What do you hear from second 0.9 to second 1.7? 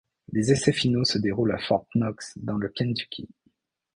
se déroulent à